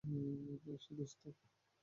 [0.73, 1.21] এসো, দোস্ত।